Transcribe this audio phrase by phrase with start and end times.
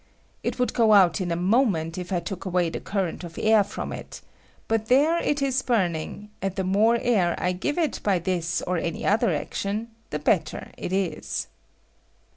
[0.41, 3.63] It would go out in a moment if I took away the current of air
[3.63, 4.21] from it;
[4.67, 8.77] but there it ia burning, and the more air I give it by this or
[8.77, 11.45] any other action, the better it is.